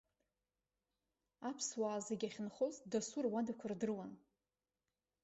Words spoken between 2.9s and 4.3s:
дасу руадақәа рдыруан.